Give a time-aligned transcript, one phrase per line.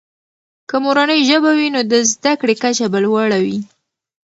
[0.69, 3.59] که مورنۍ ژبه وي، نو د زده کړې کچه به لوړه وي.